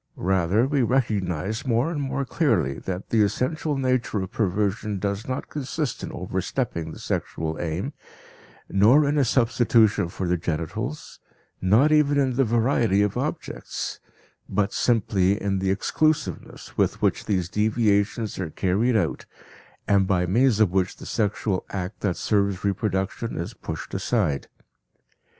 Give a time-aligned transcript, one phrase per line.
[0.15, 5.47] Rather, we recognize more and more clearly that the essential nature of perversion does not
[5.47, 7.93] consist in overstepping the sexual aim,
[8.67, 11.19] nor in a substitution for the genitals,
[11.61, 13.99] not even in the variety of objects,
[14.49, 19.27] but simply in the exclusiveness with which these deviations are carried out
[19.87, 24.47] and by means of which the sexual act that serves reproduction is pushed aside.